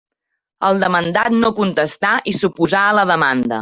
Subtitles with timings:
[0.69, 3.59] El demandat no contestà i s'oposà a la demanda.